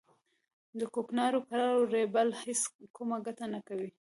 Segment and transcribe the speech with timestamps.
[0.79, 2.61] د کوکنارو کرل او رېبل هیڅ
[2.95, 3.89] کومه ګټه نه کوي